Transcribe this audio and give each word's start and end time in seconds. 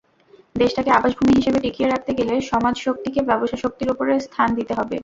দেশটাকে 0.55 0.91
আবাসভূমি 0.93 1.33
হিসেবে 1.39 1.59
টিকিয়ে 1.63 1.89
রাখতে 1.89 2.11
গেলে 2.19 2.33
সমাজশক্তিকে 2.51 3.21
ব্যবসাশক্তির 3.29 3.91
ওপরে 3.93 4.11
স্থান 4.25 4.47
দিতে 4.57 4.73
হবে। 4.79 4.95